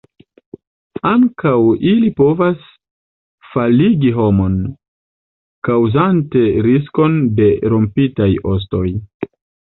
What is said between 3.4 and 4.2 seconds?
faligi